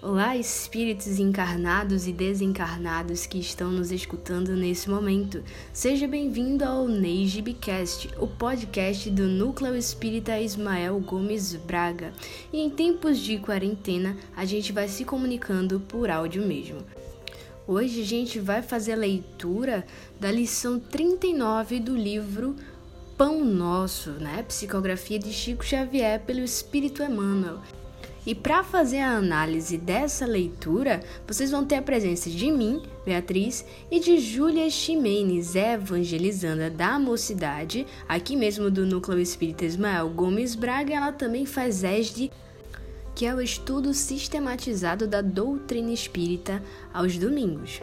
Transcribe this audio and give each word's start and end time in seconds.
Olá, 0.00 0.36
espíritos 0.36 1.18
encarnados 1.18 2.06
e 2.06 2.12
desencarnados 2.12 3.26
que 3.26 3.36
estão 3.36 3.68
nos 3.68 3.90
escutando 3.90 4.54
nesse 4.54 4.88
momento. 4.88 5.42
Seja 5.72 6.06
bem-vindo 6.06 6.64
ao 6.64 6.86
Neigibcast, 6.86 8.08
o 8.16 8.28
podcast 8.28 9.10
do 9.10 9.24
Núcleo 9.24 9.74
Espírita 9.74 10.38
Ismael 10.38 11.00
Gomes 11.00 11.52
Braga. 11.56 12.12
E 12.52 12.60
em 12.60 12.70
tempos 12.70 13.18
de 13.18 13.38
quarentena, 13.38 14.16
a 14.36 14.44
gente 14.44 14.70
vai 14.70 14.86
se 14.86 15.04
comunicando 15.04 15.80
por 15.80 16.08
áudio 16.08 16.46
mesmo. 16.46 16.78
Hoje 17.66 18.00
a 18.00 18.06
gente 18.06 18.38
vai 18.38 18.62
fazer 18.62 18.92
a 18.92 18.96
leitura 18.96 19.84
da 20.20 20.30
lição 20.30 20.78
39 20.78 21.80
do 21.80 21.96
livro 21.96 22.54
Pão 23.16 23.44
Nosso, 23.44 24.12
né? 24.12 24.44
Psicografia 24.46 25.18
de 25.18 25.32
Chico 25.32 25.64
Xavier 25.64 26.20
pelo 26.20 26.38
Espírito 26.38 27.02
Emmanuel. 27.02 27.60
E 28.28 28.34
para 28.34 28.62
fazer 28.62 28.98
a 28.98 29.16
análise 29.16 29.78
dessa 29.78 30.26
leitura, 30.26 31.00
vocês 31.26 31.50
vão 31.50 31.64
ter 31.64 31.76
a 31.76 31.82
presença 31.82 32.28
de 32.28 32.50
mim, 32.50 32.82
Beatriz, 33.02 33.64
e 33.90 33.98
de 33.98 34.18
Júlia 34.18 34.68
Ximenes, 34.68 35.54
evangelizanda 35.54 36.68
da 36.68 36.98
mocidade, 36.98 37.86
aqui 38.06 38.36
mesmo 38.36 38.70
do 38.70 38.84
Núcleo 38.84 39.18
Espírita 39.18 39.64
Ismael 39.64 40.10
Gomes 40.10 40.54
Braga. 40.54 40.92
Ela 40.92 41.10
também 41.10 41.46
faz 41.46 41.82
ESD, 41.82 42.30
que 43.14 43.24
é 43.24 43.34
o 43.34 43.40
estudo 43.40 43.94
sistematizado 43.94 45.06
da 45.06 45.22
doutrina 45.22 45.90
espírita 45.90 46.62
aos 46.92 47.16
domingos. 47.16 47.80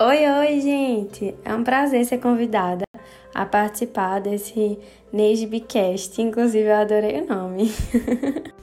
Oi, 0.00 0.26
oi, 0.26 0.60
gente! 0.62 1.34
É 1.44 1.54
um 1.54 1.62
prazer 1.62 2.06
ser 2.06 2.20
convidada 2.20 2.84
a 3.34 3.44
participar 3.44 4.18
desse 4.20 4.78
Neijbcast. 5.12 6.22
Inclusive, 6.22 6.70
eu 6.70 6.74
adorei 6.74 7.20
o 7.20 7.26
nome. 7.26 7.70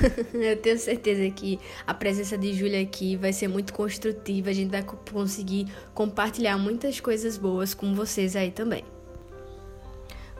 eu 0.32 0.56
tenho 0.60 0.78
certeza 0.78 1.30
que 1.30 1.58
a 1.86 1.94
presença 1.94 2.36
de 2.36 2.52
Júlia 2.52 2.80
aqui 2.82 3.16
vai 3.16 3.32
ser 3.32 3.48
muito 3.48 3.72
construtiva. 3.72 4.50
A 4.50 4.52
gente 4.52 4.70
vai 4.70 4.82
conseguir 4.82 5.66
compartilhar 5.94 6.58
muitas 6.58 7.00
coisas 7.00 7.36
boas 7.36 7.74
com 7.74 7.94
vocês 7.94 8.36
aí 8.36 8.50
também. 8.50 8.84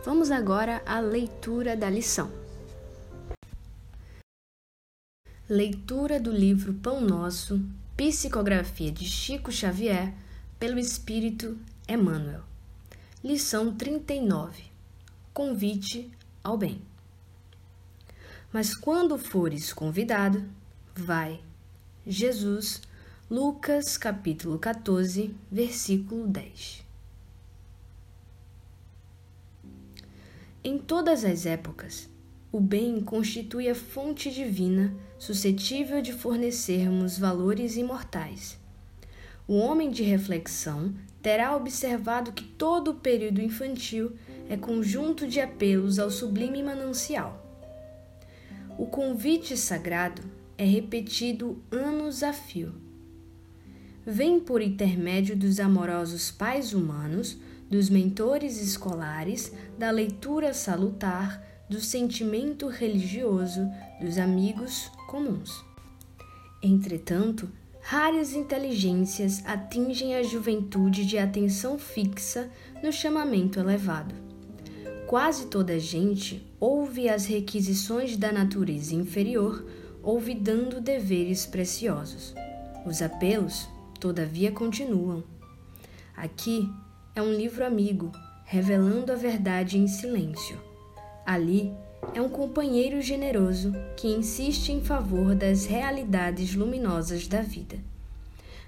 Vamos 0.04 0.30
agora 0.30 0.82
à 0.86 1.00
leitura 1.00 1.76
da 1.76 1.90
lição. 1.90 2.30
Leitura 5.48 6.18
do 6.18 6.32
livro 6.32 6.74
Pão 6.74 7.00
Nosso, 7.00 7.60
Psicografia 7.96 8.90
de 8.90 9.04
Chico 9.04 9.50
Xavier, 9.50 10.12
pelo 10.58 10.78
Espírito 10.78 11.56
Emmanuel. 11.88 12.42
Lição 13.22 13.74
39 13.74 14.64
Convite 15.32 16.10
ao 16.42 16.56
bem. 16.56 16.80
Mas 18.52 18.74
quando 18.74 19.18
fores 19.18 19.72
convidado, 19.72 20.44
vai. 20.94 21.40
Jesus, 22.06 22.80
Lucas 23.30 23.98
capítulo 23.98 24.58
14, 24.58 25.34
versículo 25.50 26.26
10. 26.28 26.84
Em 30.62 30.78
todas 30.78 31.24
as 31.24 31.46
épocas, 31.46 32.08
o 32.50 32.60
bem 32.60 33.00
constitui 33.00 33.68
a 33.68 33.74
fonte 33.74 34.30
divina 34.30 34.94
suscetível 35.18 36.00
de 36.00 36.12
fornecermos 36.12 37.18
valores 37.18 37.76
imortais. 37.76 38.58
O 39.46 39.58
homem 39.58 39.90
de 39.90 40.02
reflexão 40.02 40.92
terá 41.22 41.54
observado 41.54 42.32
que 42.32 42.42
todo 42.42 42.92
o 42.92 42.94
período 42.94 43.40
infantil 43.40 44.16
é 44.48 44.56
conjunto 44.56 45.26
de 45.26 45.40
apelos 45.40 45.98
ao 45.98 46.10
sublime 46.10 46.62
manancial. 46.62 47.45
O 48.78 48.84
convite 48.84 49.56
sagrado 49.56 50.20
é 50.58 50.64
repetido 50.64 51.62
anos 51.70 52.22
a 52.22 52.30
fio. 52.30 52.74
Vem 54.04 54.38
por 54.38 54.60
intermédio 54.60 55.34
dos 55.34 55.58
amorosos 55.58 56.30
pais 56.30 56.74
humanos, 56.74 57.38
dos 57.70 57.88
mentores 57.88 58.60
escolares, 58.60 59.50
da 59.78 59.90
leitura 59.90 60.52
salutar, 60.52 61.42
do 61.70 61.80
sentimento 61.80 62.68
religioso, 62.68 63.66
dos 63.98 64.18
amigos 64.18 64.90
comuns. 65.08 65.64
Entretanto, 66.62 67.48
raras 67.80 68.34
inteligências 68.34 69.42
atingem 69.46 70.14
a 70.16 70.22
juventude 70.22 71.06
de 71.06 71.16
atenção 71.16 71.78
fixa 71.78 72.50
no 72.82 72.92
chamamento 72.92 73.58
elevado. 73.58 74.25
Quase 75.06 75.46
toda 75.46 75.78
gente 75.78 76.44
ouve 76.58 77.08
as 77.08 77.26
requisições 77.26 78.16
da 78.16 78.32
natureza 78.32 78.92
inferior, 78.92 79.64
olvidando 80.02 80.80
deveres 80.80 81.46
preciosos. 81.46 82.34
Os 82.84 83.00
apelos, 83.00 83.68
todavia, 84.00 84.50
continuam. 84.50 85.22
Aqui 86.16 86.68
é 87.14 87.22
um 87.22 87.32
livro 87.32 87.64
amigo, 87.64 88.10
revelando 88.44 89.12
a 89.12 89.14
verdade 89.14 89.78
em 89.78 89.86
silêncio. 89.86 90.58
Ali 91.24 91.72
é 92.12 92.20
um 92.20 92.28
companheiro 92.28 93.00
generoso 93.00 93.72
que 93.96 94.08
insiste 94.08 94.70
em 94.72 94.80
favor 94.80 95.36
das 95.36 95.66
realidades 95.66 96.52
luminosas 96.56 97.28
da 97.28 97.42
vida. 97.42 97.78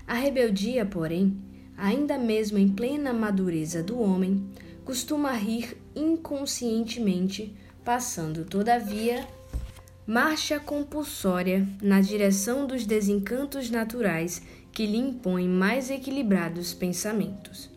A 0.07 0.15
rebeldia, 0.15 0.87
porém, 0.87 1.37
ainda 1.77 2.17
mesmo 2.17 2.59
em 2.59 2.69
plena 2.69 3.13
madureza 3.13 3.83
do 3.83 4.01
homem, 4.01 4.49
costuma 4.85 5.33
rir 5.33 5.77
inconscientemente, 5.99 7.55
passando, 7.85 8.45
todavia, 8.45 9.27
marcha 10.07 10.59
compulsória 10.59 11.67
na 11.83 12.01
direção 12.01 12.67
dos 12.67 12.87
desencantos 12.87 13.71
naturais 13.71 14.43
que 14.73 14.87
lhe 14.87 14.97
impõem 14.97 15.49
mais 15.49 15.91
equilibrados 15.91 16.73
pensamentos. 16.73 17.71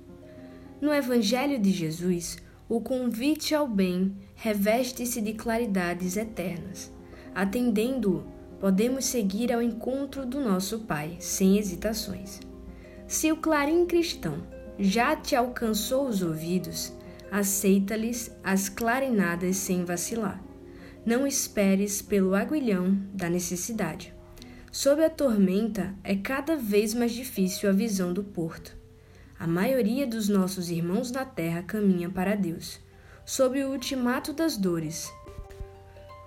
No 0.79 0.93
Evangelho 0.93 1.59
de 1.59 1.71
Jesus, 1.71 2.37
o 2.69 2.79
convite 2.79 3.53
ao 3.53 3.67
bem 3.67 4.15
reveste-se 4.35 5.21
de 5.21 5.33
claridades 5.33 6.15
eternas. 6.15 6.91
Atendendo-o, 7.35 8.23
podemos 8.59 9.05
seguir 9.05 9.51
ao 9.51 9.61
encontro 9.61 10.25
do 10.25 10.39
nosso 10.39 10.79
Pai, 10.79 11.17
sem 11.19 11.57
hesitações. 11.57 12.39
Se 13.07 13.31
o 13.31 13.35
clarim 13.35 13.85
cristão 13.85 14.37
já 14.79 15.15
te 15.15 15.35
alcançou 15.35 16.07
os 16.07 16.21
ouvidos, 16.21 16.93
aceita-lhes 17.31 18.29
as 18.43 18.67
clarinadas 18.67 19.55
sem 19.55 19.85
vacilar. 19.85 20.43
Não 21.05 21.25
esperes 21.25 22.01
pelo 22.01 22.35
aguilhão 22.35 23.01
da 23.13 23.29
necessidade. 23.29 24.13
Sob 24.69 25.03
a 25.03 25.09
tormenta 25.09 25.95
é 26.03 26.15
cada 26.15 26.57
vez 26.57 26.93
mais 26.93 27.13
difícil 27.13 27.69
a 27.69 27.73
visão 27.73 28.13
do 28.13 28.23
porto. 28.23 28.77
A 29.39 29.47
maioria 29.47 30.05
dos 30.05 30.29
nossos 30.29 30.69
irmãos 30.69 31.09
na 31.09 31.25
terra 31.25 31.63
caminha 31.63 32.09
para 32.09 32.35
Deus, 32.35 32.79
sob 33.25 33.63
o 33.63 33.71
ultimato 33.71 34.33
das 34.33 34.57
dores. 34.57 35.11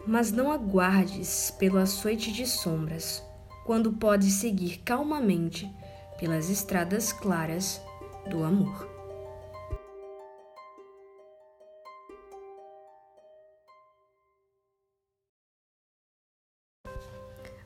Mas 0.07 0.33
não 0.33 0.51
aguardes 0.51 1.51
pelo 1.59 1.79
açoite 1.79 2.33
de 2.33 2.47
sombras, 2.47 3.23
quando 3.65 3.93
podes 3.93 4.35
seguir 4.35 4.79
calmamente 4.79 5.71
pelas 6.19 6.51
estradas 6.51 7.13
claras 7.13 7.81
do 8.29 8.43
amor. 8.43 8.94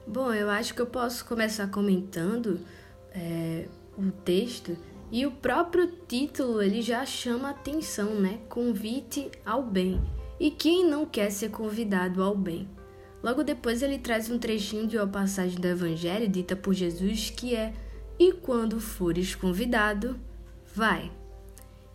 Bom, 0.09 0.33
eu 0.33 0.49
acho 0.49 0.73
que 0.73 0.81
eu 0.81 0.87
posso 0.87 1.23
começar 1.27 1.69
comentando 1.69 2.61
é, 3.13 3.69
o 3.95 4.11
texto 4.11 4.75
e 5.13 5.27
o 5.27 5.31
próprio 5.31 5.87
título 6.09 6.63
ele 6.63 6.81
já 6.81 7.05
chama 7.05 7.51
atenção, 7.51 8.15
né? 8.15 8.39
Convite 8.49 9.31
ao 9.45 9.63
bem. 9.63 10.03
E 10.41 10.51
quem 10.51 10.89
não 10.89 11.05
quer 11.05 11.31
ser 11.31 11.51
convidado 11.51 12.23
ao 12.23 12.35
bem? 12.35 12.67
Logo 13.23 13.45
depois 13.45 13.83
ele 13.83 13.99
traz 13.99 14.31
um 14.31 14.39
trechinho 14.39 14.87
de 14.87 14.97
uma 14.97 15.07
passagem 15.07 15.61
do 15.61 15.69
Evangelho 15.69 16.27
dita 16.27 16.57
por 16.57 16.73
Jesus 16.73 17.29
que 17.29 17.55
é: 17.55 17.75
E 18.19 18.33
quando 18.33 18.81
fores 18.81 19.35
convidado, 19.35 20.19
vai. 20.75 21.13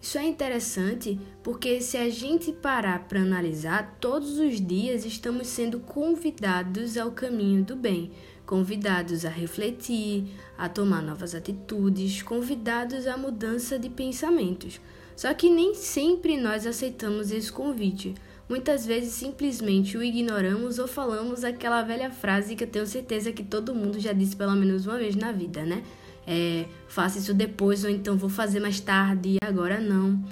Isso 0.03 0.17
é 0.17 0.25
interessante 0.25 1.17
porque 1.41 1.79
se 1.79 1.95
a 1.95 2.09
gente 2.09 2.51
parar 2.51 3.07
para 3.07 3.21
analisar, 3.21 3.97
todos 4.01 4.37
os 4.37 4.59
dias 4.59 5.05
estamos 5.05 5.47
sendo 5.47 5.79
convidados 5.79 6.97
ao 6.97 7.11
caminho 7.11 7.63
do 7.63 7.73
bem 7.73 8.11
convidados 8.45 9.23
a 9.23 9.29
refletir, 9.29 10.25
a 10.57 10.67
tomar 10.67 11.01
novas 11.01 11.33
atitudes, 11.33 12.21
convidados 12.21 13.07
à 13.07 13.15
mudança 13.15 13.79
de 13.79 13.89
pensamentos. 13.89 14.81
Só 15.15 15.33
que 15.33 15.49
nem 15.49 15.73
sempre 15.73 16.35
nós 16.35 16.67
aceitamos 16.67 17.31
esse 17.31 17.49
convite. 17.49 18.13
Muitas 18.49 18.85
vezes 18.85 19.13
simplesmente 19.13 19.97
o 19.97 20.03
ignoramos 20.03 20.79
ou 20.79 20.87
falamos 20.87 21.45
aquela 21.45 21.81
velha 21.81 22.11
frase 22.11 22.57
que 22.57 22.65
eu 22.65 22.69
tenho 22.69 22.85
certeza 22.85 23.31
que 23.31 23.41
todo 23.41 23.73
mundo 23.73 23.97
já 24.01 24.11
disse 24.11 24.35
pelo 24.35 24.51
menos 24.51 24.85
uma 24.85 24.97
vez 24.97 25.15
na 25.15 25.31
vida, 25.31 25.63
né? 25.63 25.81
É, 26.25 26.65
faça 26.87 27.19
isso 27.19 27.33
depois 27.33 27.83
ou 27.83 27.89
então 27.89 28.17
vou 28.17 28.29
fazer 28.29 28.59
mais 28.59 28.79
tarde 28.79 29.37
e 29.41 29.45
agora 29.45 29.79
não. 29.79 30.23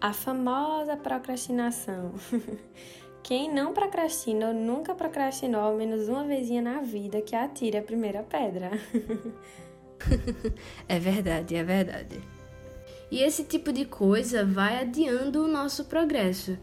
A 0.00 0.12
famosa 0.12 0.96
procrastinação. 0.96 2.14
Quem 3.22 3.52
não 3.52 3.74
procrastina 3.74 4.48
ou 4.48 4.54
nunca 4.54 4.94
procrastinou 4.94 5.60
ao 5.60 5.76
menos 5.76 6.08
uma 6.08 6.24
vezinha 6.24 6.62
na 6.62 6.80
vida 6.80 7.20
que 7.20 7.34
atire 7.34 7.76
a 7.76 7.82
primeira 7.82 8.22
pedra. 8.22 8.70
é 10.88 10.98
verdade, 10.98 11.54
é 11.54 11.62
verdade. 11.62 12.20
E 13.10 13.22
esse 13.22 13.44
tipo 13.44 13.72
de 13.72 13.84
coisa 13.84 14.44
vai 14.44 14.80
adiando 14.80 15.44
o 15.44 15.48
nosso 15.48 15.86
progresso. 15.86 16.56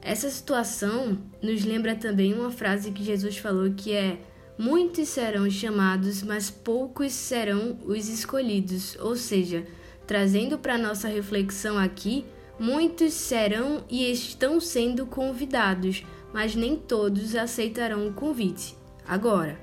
Essa 0.00 0.30
situação 0.30 1.18
nos 1.42 1.64
lembra 1.64 1.94
também 1.94 2.32
uma 2.34 2.50
frase 2.50 2.92
que 2.92 3.02
Jesus 3.02 3.38
falou 3.38 3.72
que 3.72 3.92
é: 3.92 4.18
Muitos 4.58 5.08
serão 5.10 5.48
chamados, 5.48 6.20
mas 6.22 6.50
poucos 6.50 7.12
serão 7.12 7.78
os 7.86 8.08
escolhidos. 8.08 8.96
Ou 8.98 9.14
seja, 9.14 9.64
trazendo 10.04 10.58
para 10.58 10.76
nossa 10.76 11.06
reflexão 11.06 11.78
aqui, 11.78 12.26
muitos 12.58 13.12
serão 13.12 13.84
e 13.88 14.10
estão 14.10 14.60
sendo 14.60 15.06
convidados, 15.06 16.04
mas 16.34 16.56
nem 16.56 16.74
todos 16.76 17.36
aceitarão 17.36 18.08
o 18.08 18.12
convite. 18.12 18.76
Agora, 19.06 19.56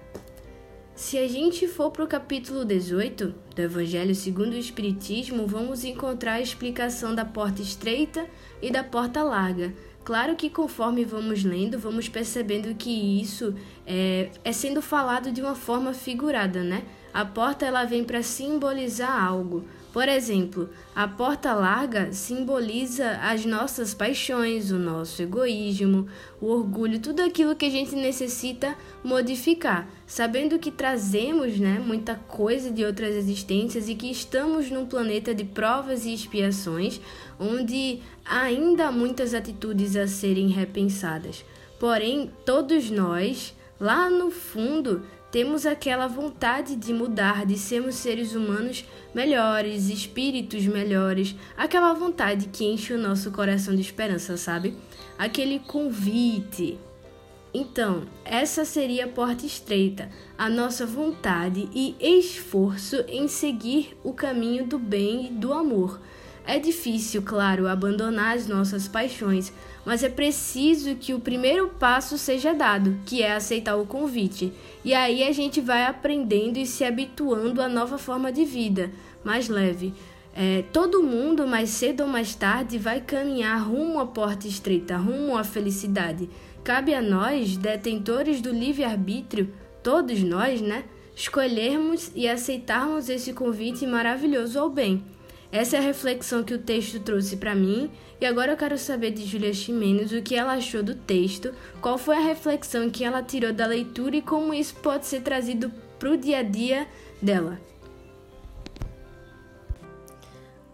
se 0.96 1.18
a 1.18 1.28
gente 1.28 1.68
for 1.68 1.92
para 1.92 2.06
o 2.06 2.08
capítulo 2.08 2.64
18 2.64 3.36
do 3.54 3.62
Evangelho 3.62 4.16
segundo 4.16 4.54
o 4.54 4.58
Espiritismo, 4.58 5.46
vamos 5.46 5.84
encontrar 5.84 6.36
a 6.36 6.42
explicação 6.42 7.14
da 7.14 7.26
porta 7.26 7.62
estreita 7.62 8.26
e 8.62 8.72
da 8.72 8.82
porta 8.82 9.22
larga. 9.22 9.74
Claro 10.06 10.36
que 10.36 10.52
conforme 10.52 11.04
vamos 11.04 11.44
lendo, 11.44 11.80
vamos 11.80 12.08
percebendo 12.08 12.76
que 12.76 13.20
isso 13.20 13.56
é, 13.88 14.30
é 14.44 14.52
sendo 14.52 14.80
falado 14.80 15.32
de 15.32 15.42
uma 15.42 15.56
forma 15.56 15.96
figurada, 15.96 16.64
né? 16.64 16.84
A 17.12 17.26
porta 17.26 17.66
ela 17.66 17.86
vem 17.86 18.04
para 18.04 18.22
simbolizar 18.22 19.12
algo. 19.12 19.66
Por 19.96 20.10
exemplo, 20.10 20.70
a 20.94 21.08
porta 21.08 21.54
larga 21.54 22.12
simboliza 22.12 23.12
as 23.22 23.46
nossas 23.46 23.94
paixões, 23.94 24.70
o 24.70 24.78
nosso 24.78 25.22
egoísmo, 25.22 26.06
o 26.42 26.48
orgulho, 26.48 27.00
tudo 27.00 27.22
aquilo 27.22 27.56
que 27.56 27.66
a 27.66 27.70
gente 27.70 27.96
necessita 27.96 28.76
modificar, 29.02 29.88
sabendo 30.06 30.60
que 30.60 30.70
trazemos 30.70 31.58
né, 31.58 31.80
muita 31.80 32.16
coisa 32.16 32.70
de 32.70 32.84
outras 32.84 33.16
existências 33.16 33.88
e 33.88 33.96
que 33.96 34.12
estamos 34.12 34.70
num 34.70 34.86
planeta 34.86 35.34
de 35.34 35.46
provas 35.46 36.06
e 36.06 36.14
expiações, 36.14 37.00
onde 37.40 38.02
ainda 38.26 38.88
há 38.88 38.92
muitas 38.92 39.34
atitudes 39.34 39.96
a 39.96 40.08
serem 40.08 40.50
repensadas. 40.50 41.46
Porém, 41.80 42.30
todos 42.46 42.92
nós, 42.92 43.56
lá 43.80 44.10
no 44.10 44.30
fundo, 44.30 45.04
temos 45.36 45.66
aquela 45.66 46.08
vontade 46.08 46.78
de 46.78 46.94
mudar, 46.94 47.46
de 47.46 47.58
sermos 47.58 47.96
seres 47.96 48.34
humanos 48.34 48.86
melhores, 49.14 49.90
espíritos 49.90 50.66
melhores, 50.66 51.36
aquela 51.58 51.92
vontade 51.92 52.48
que 52.48 52.64
enche 52.64 52.94
o 52.94 52.98
nosso 52.98 53.30
coração 53.32 53.76
de 53.76 53.82
esperança, 53.82 54.38
sabe? 54.38 54.78
Aquele 55.18 55.60
convite. 55.60 56.80
Então, 57.54 58.04
essa 58.24 58.64
seria 58.64 59.04
a 59.04 59.10
porta 59.10 59.46
estreita, 59.46 60.10
a 60.38 60.50
nossa 60.50 60.86
vontade 60.86 61.68
e 61.74 61.98
esforço 62.00 63.04
em 63.06 63.28
seguir 63.28 63.98
o 64.06 64.14
caminho 64.14 64.66
do 64.66 64.80
bem 64.80 65.26
e 65.26 65.32
do 65.32 65.52
amor. 65.52 66.00
É 66.48 66.60
difícil, 66.60 67.24
claro, 67.24 67.68
abandonar 67.68 68.36
as 68.36 68.48
nossas 68.48 68.88
paixões, 68.88 69.52
mas 69.84 70.04
é 70.04 70.10
preciso 70.10 70.96
que 70.96 71.12
o 71.12 71.20
primeiro 71.20 71.70
passo 71.80 72.20
seja 72.20 72.54
dado, 72.54 73.00
que 73.04 73.24
é 73.24 73.34
aceitar 73.34 73.76
o 73.76 73.86
convite. 73.88 74.54
E 74.84 74.94
aí 74.94 75.24
a 75.24 75.32
gente 75.32 75.60
vai 75.60 75.86
aprendendo 75.86 76.58
e 76.58 76.66
se 76.68 76.84
habituando 76.84 77.64
à 77.64 77.68
nova 77.68 77.98
forma 77.98 78.32
de 78.32 78.46
vida, 78.46 78.92
mais 79.24 79.50
leve. 79.50 79.92
É, 80.36 80.64
todo 80.72 81.02
mundo, 81.02 81.48
mais 81.48 81.70
cedo 81.70 82.02
ou 82.02 82.10
mais 82.10 82.36
tarde, 82.36 82.78
vai 82.78 83.02
caminhar 83.02 83.58
rumo 83.58 84.00
à 84.00 84.06
porta 84.06 84.48
estreita, 84.48 84.98
rumo 84.98 85.36
à 85.36 85.44
felicidade. 85.44 86.30
Cabe 86.64 86.94
a 86.94 87.02
nós, 87.02 87.58
detentores 87.58 88.40
do 88.40 88.52
livre-arbítrio, 88.52 89.52
todos 89.82 90.22
nós, 90.22 90.62
né, 90.62 90.84
escolhermos 91.16 92.12
e 92.14 92.28
aceitarmos 92.28 93.10
esse 93.10 93.34
convite 93.34 93.88
maravilhoso 93.88 94.60
ao 94.60 94.70
bem. 94.70 95.15
Essa 95.56 95.78
é 95.78 95.80
a 95.80 95.84
reflexão 95.84 96.44
que 96.44 96.54
o 96.54 96.58
texto 96.58 97.00
trouxe 97.00 97.38
para 97.38 97.56
mim, 97.56 97.90
e 98.20 98.26
agora 98.26 98.52
eu 98.52 98.58
quero 98.58 98.78
saber 98.78 99.12
de 99.12 99.24
Julia 99.24 99.54
Ximenes 99.54 100.12
o 100.12 100.22
que 100.22 100.36
ela 100.36 100.56
achou 100.56 100.84
do 100.84 100.94
texto, 100.94 101.54
qual 101.80 101.98
foi 101.98 102.18
a 102.18 102.20
reflexão 102.20 102.90
que 102.90 103.06
ela 103.06 103.24
tirou 103.24 103.54
da 103.54 103.66
leitura 103.66 104.18
e 104.18 104.22
como 104.22 104.54
isso 104.54 104.76
pode 104.76 105.06
ser 105.06 105.22
trazido 105.22 105.72
para 105.98 106.12
o 106.12 106.18
dia 106.18 106.40
a 106.40 106.44
dia 106.44 106.86
dela. 107.22 107.58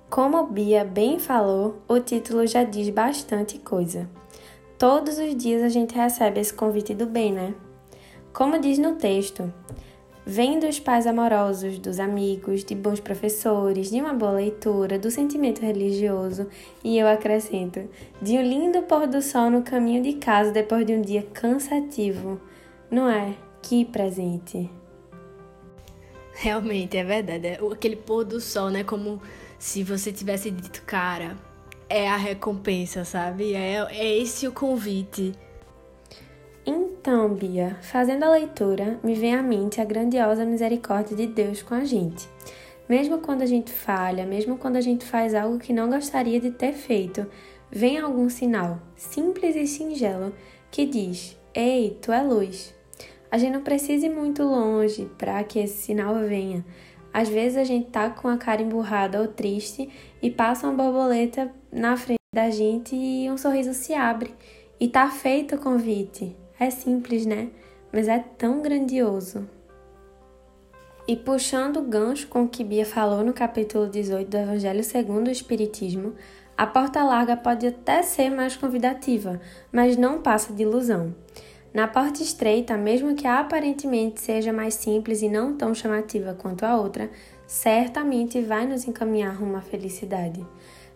Como 0.10 0.48
Bia 0.48 0.84
bem 0.84 1.19
falou, 1.19 1.80
o 1.88 2.00
título 2.00 2.48
já 2.48 2.63
diz 2.63 2.89
bastante 2.89 3.60
coisa. 3.60 4.10
Todos 4.80 5.19
os 5.19 5.36
dias 5.36 5.62
a 5.62 5.69
gente 5.69 5.94
recebe 5.94 6.39
esse 6.39 6.56
convite 6.56 6.95
do 6.95 7.06
bem, 7.06 7.31
né? 7.31 7.54
Como 8.34 8.60
diz 8.60 8.80
no 8.80 8.95
texto, 8.95 9.54
Vem 10.26 10.60
dos 10.60 10.80
pais 10.80 11.08
amorosos, 11.08 11.80
dos 11.80 12.00
amigos, 12.00 12.64
de 12.64 12.76
bons 12.76 13.00
professores, 13.00 13.90
de 13.90 14.00
uma 14.00 14.14
boa 14.14 14.34
leitura, 14.34 15.00
do 15.00 15.10
sentimento 15.10 15.62
religioso 15.62 16.48
e 16.84 17.00
eu 17.00 17.08
acrescento, 17.08 17.90
de 18.22 18.38
um 18.38 18.42
lindo 18.44 18.84
pôr 18.84 19.08
do 19.08 19.20
sol 19.20 19.50
no 19.50 19.64
caminho 19.64 20.04
de 20.04 20.14
casa 20.14 20.52
depois 20.52 20.86
de 20.86 20.94
um 20.94 21.02
dia 21.02 21.24
cansativo. 21.34 22.40
Não 22.90 23.10
é? 23.10 23.34
Que 23.64 23.84
presente! 23.84 24.70
Realmente, 26.34 26.98
é 26.98 27.04
verdade. 27.04 27.48
É 27.48 27.60
aquele 27.72 27.96
pôr 27.96 28.24
do 28.24 28.40
sol, 28.40 28.70
né? 28.70 28.84
Como 28.84 29.20
se 29.58 29.84
você 29.84 30.12
tivesse 30.12 30.52
dito, 30.52 30.84
cara, 30.84 31.36
é 31.90 32.08
a 32.08 32.16
recompensa, 32.16 33.04
sabe? 33.04 33.54
É, 33.54 33.76
é 33.90 34.18
esse 34.18 34.48
o 34.48 34.52
convite. 34.52 35.34
Então, 37.01 37.33
Bia, 37.33 37.77
fazendo 37.81 38.25
a 38.25 38.30
leitura, 38.30 39.00
me 39.03 39.15
vem 39.15 39.33
à 39.33 39.42
mente 39.42 39.81
a 39.81 39.83
grandiosa 39.83 40.45
misericórdia 40.45 41.18
de 41.18 41.25
Deus 41.25 41.63
com 41.63 41.74
a 41.74 41.83
gente. 41.83 42.30
Mesmo 42.88 43.18
quando 43.18 43.42
a 43.42 43.45
gente 43.48 43.71
falha, 43.71 44.24
mesmo 44.24 44.56
quando 44.56 44.75
a 44.75 44.81
gente 44.81 45.03
faz 45.03 45.33
algo 45.33 45.57
que 45.57 45.74
não 45.74 45.89
gostaria 45.89 46.39
de 46.39 46.51
ter 46.51 46.74
feito, 46.74 47.25
vem 47.71 47.98
algum 47.98 48.30
sinal, 48.30 48.80
simples 48.95 49.56
e 49.56 49.65
singelo, 49.65 50.31
que 50.69 50.86
diz: 50.86 51.36
Ei, 51.56 51.98
tu 52.00 52.12
é 52.12 52.21
luz. 52.21 52.71
A 53.31 53.38
gente 53.39 53.53
não 53.53 53.63
precisa 53.63 54.06
ir 54.06 54.12
muito 54.12 54.44
longe 54.44 55.09
para 55.18 55.44
que 55.44 55.57
esse 55.57 55.81
sinal 55.81 56.13
venha. 56.19 56.63
Às 57.12 57.27
vezes 57.27 57.57
a 57.57 57.63
gente 57.63 57.89
tá 57.89 58.12
com 58.12 58.27
a 58.27 58.38
cara 58.38 58.62
emburrada 58.62 59.19
ou 59.19 59.27
triste 59.27 59.89
e 60.21 60.30
passa 60.30 60.68
uma 60.68 60.75
borboleta 60.83 61.51
na 61.71 61.98
frente 61.98 62.19
da 62.31 62.51
gente 62.51 62.95
e 62.95 63.27
um 63.31 63.39
sorriso 63.39 63.74
se 63.74 63.92
abre. 63.95 64.36
E 64.80 64.88
tá 64.88 65.09
feito 65.09 65.56
o 65.56 65.59
convite. 65.59 66.39
É 66.62 66.69
simples, 66.69 67.25
né? 67.25 67.50
Mas 67.92 68.08
é 68.08 68.19
tão 68.19 68.62
grandioso. 68.62 69.50
E 71.08 71.15
puxando 71.15 71.77
o 71.77 71.82
gancho 71.82 72.27
com 72.27 72.44
o 72.44 72.48
que 72.48 72.63
Bia 72.63 72.86
falou 72.86 73.24
no 73.24 73.34
capítulo 73.34 73.89
18 73.89 74.30
do 74.30 74.38
Evangelho 74.38 74.84
segundo 74.84 75.27
o 75.27 75.32
Espiritismo, 75.32 76.13
a 76.56 76.68
porta 76.68 77.03
larga 77.03 77.36
pode 77.36 77.65
até 77.65 78.03
ser 78.03 78.30
mais 78.30 78.56
convidativa, 78.56 79.41
mas 79.72 79.98
não 79.98 80.22
passa 80.22 80.53
de 80.53 80.62
ilusão. 80.62 81.15
Na 81.74 81.88
porta 81.88 82.22
estreita, 82.22 82.77
mesmo 82.77 83.15
que 83.15 83.25
aparentemente 83.25 84.22
seja 84.22 84.53
mais 84.53 84.75
simples 84.75 85.24
e 85.24 85.30
não 85.30 85.58
tão 85.58 85.74
chamativa 85.74 86.36
quanto 86.36 86.63
a 86.63 86.77
outra, 86.77 87.10
certamente 87.48 88.39
vai 88.39 88.68
nos 88.68 88.88
encaminhar 88.88 89.36
rumo 89.36 89.58
à 89.58 89.62
felicidade. 89.62 90.46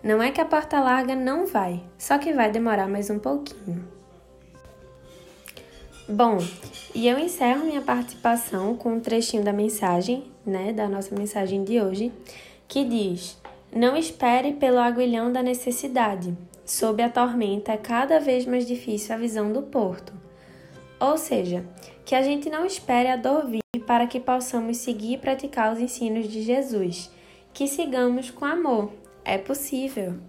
Não 0.03 0.21
é 0.21 0.29
que 0.29 0.39
a 0.39 0.45
porta 0.45 0.79
larga 0.79 1.15
não 1.15 1.47
vai, 1.47 1.83
só 1.97 2.19
que 2.19 2.33
vai 2.33 2.51
demorar 2.51 2.87
mais 2.87 3.09
um 3.09 3.17
pouquinho. 3.17 3.94
Bom, 6.07 6.37
e 6.93 7.07
eu 7.07 7.17
encerro 7.17 7.65
minha 7.65 7.81
participação 7.81 8.75
com 8.75 8.93
um 8.93 8.99
trechinho 8.99 9.43
da 9.43 9.51
mensagem, 9.51 10.25
né, 10.45 10.71
da 10.71 10.87
nossa 10.87 11.15
mensagem 11.15 11.63
de 11.63 11.81
hoje, 11.81 12.11
que 12.67 12.85
diz: 12.85 13.35
Não 13.75 13.97
espere 13.97 14.53
pelo 14.53 14.77
aguilhão 14.77 15.33
da 15.33 15.41
necessidade. 15.41 16.37
Sob 16.63 17.01
a 17.01 17.09
tormenta 17.09 17.71
é 17.71 17.77
cada 17.77 18.19
vez 18.19 18.45
mais 18.45 18.67
difícil 18.67 19.15
a 19.15 19.17
visão 19.17 19.51
do 19.51 19.63
porto. 19.63 20.13
Ou 20.99 21.17
seja, 21.17 21.65
que 22.05 22.13
a 22.13 22.21
gente 22.21 22.51
não 22.51 22.67
espere 22.67 23.09
a 23.09 23.15
dor 23.15 23.47
vir 23.47 23.61
para 23.87 24.05
que 24.05 24.19
possamos 24.19 24.77
seguir 24.77 25.13
e 25.13 25.17
praticar 25.17 25.73
os 25.73 25.79
ensinos 25.79 26.27
de 26.27 26.43
Jesus. 26.43 27.11
Que 27.51 27.67
sigamos 27.67 28.29
com 28.29 28.45
amor. 28.45 28.91
É 29.23 29.39
possível. 29.39 30.19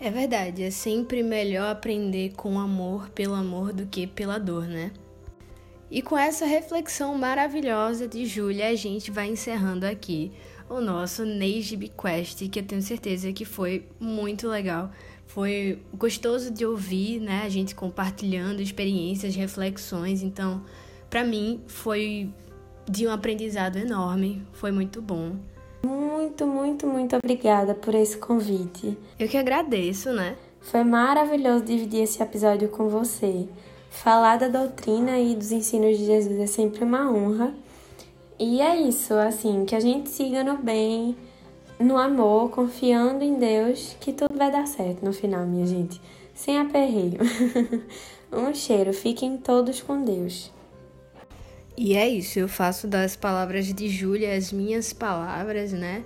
É 0.00 0.10
verdade, 0.10 0.62
é 0.62 0.70
sempre 0.70 1.24
melhor 1.24 1.70
aprender 1.70 2.32
com 2.36 2.60
amor 2.60 3.08
pelo 3.10 3.34
amor 3.34 3.72
do 3.72 3.84
que 3.84 4.06
pela 4.06 4.38
dor, 4.38 4.64
né? 4.64 4.92
E 5.90 6.00
com 6.00 6.16
essa 6.16 6.46
reflexão 6.46 7.16
maravilhosa 7.16 8.06
de 8.06 8.24
Júlia, 8.24 8.68
a 8.68 8.74
gente 8.76 9.10
vai 9.10 9.28
encerrando 9.28 9.84
aqui 9.84 10.30
o 10.68 10.80
nosso 10.80 11.24
Nejib 11.24 11.90
Quest, 12.00 12.48
que 12.48 12.60
eu 12.60 12.62
tenho 12.62 12.82
certeza 12.82 13.32
que 13.32 13.44
foi 13.44 13.86
muito 13.98 14.46
legal. 14.46 14.92
Foi 15.26 15.82
gostoso 15.94 16.52
de 16.52 16.64
ouvir, 16.64 17.20
né? 17.20 17.42
A 17.44 17.48
gente 17.48 17.74
compartilhando 17.74 18.60
experiências, 18.60 19.34
reflexões. 19.34 20.22
Então, 20.22 20.62
para 21.10 21.24
mim, 21.24 21.62
foi 21.66 22.32
de 22.88 23.06
um 23.06 23.10
aprendizado 23.10 23.78
enorme. 23.78 24.46
Foi 24.52 24.70
muito 24.70 25.02
bom. 25.02 25.36
Muito, 26.28 26.46
muito, 26.46 26.86
muito 26.86 27.16
obrigada 27.16 27.74
por 27.74 27.94
esse 27.94 28.18
convite. 28.18 28.96
Eu 29.18 29.26
que 29.26 29.38
agradeço, 29.38 30.12
né? 30.12 30.36
Foi 30.60 30.84
maravilhoso 30.84 31.64
dividir 31.64 32.02
esse 32.02 32.22
episódio 32.22 32.68
com 32.68 32.86
você. 32.86 33.48
Falar 33.88 34.36
da 34.36 34.46
doutrina 34.46 35.18
e 35.18 35.34
dos 35.34 35.50
ensinos 35.52 35.96
de 35.96 36.04
Jesus 36.04 36.38
é 36.38 36.46
sempre 36.46 36.84
uma 36.84 37.10
honra. 37.10 37.54
E 38.38 38.60
é 38.60 38.76
isso, 38.76 39.14
assim, 39.14 39.64
que 39.64 39.74
a 39.74 39.80
gente 39.80 40.10
siga 40.10 40.44
no 40.44 40.58
bem, 40.58 41.16
no 41.80 41.96
amor, 41.96 42.50
confiando 42.50 43.24
em 43.24 43.36
Deus, 43.36 43.96
que 43.98 44.12
tudo 44.12 44.36
vai 44.36 44.52
dar 44.52 44.66
certo 44.66 45.02
no 45.02 45.14
final, 45.14 45.46
minha 45.46 45.66
gente. 45.66 45.98
Sem 46.34 46.58
aperreio. 46.58 47.18
um 48.30 48.52
cheiro, 48.54 48.92
fiquem 48.92 49.38
todos 49.38 49.80
com 49.80 50.04
Deus. 50.04 50.52
E 51.80 51.96
é 51.96 52.08
isso, 52.08 52.40
eu 52.40 52.48
faço 52.48 52.88
das 52.88 53.14
palavras 53.14 53.72
de 53.72 53.88
Júlia 53.88 54.34
as 54.34 54.50
minhas 54.50 54.92
palavras, 54.92 55.72
né? 55.72 56.04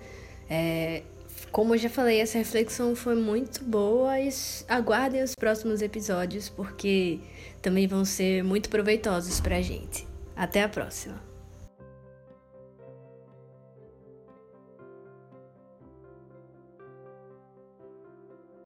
É, 0.48 1.02
como 1.50 1.74
eu 1.74 1.78
já 1.78 1.88
falei, 1.88 2.20
essa 2.20 2.36
reflexão 2.36 2.94
foi 2.94 3.14
muito 3.14 3.64
boa 3.64 4.20
e 4.20 4.28
aguardem 4.68 5.22
os 5.22 5.34
próximos 5.34 5.80
episódios 5.80 6.50
porque 6.50 7.20
também 7.62 7.86
vão 7.86 8.04
ser 8.04 8.44
muito 8.44 8.68
proveitosos 8.68 9.40
pra 9.40 9.62
gente. 9.62 10.06
Até 10.36 10.62
a 10.62 10.68
próxima! 10.68 11.31